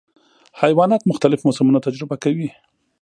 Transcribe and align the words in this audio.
حیوانات 0.61 1.01
مختلف 1.09 1.39
موسمونه 1.47 1.79
تجربه 1.87 2.15
کوي. 2.23 2.49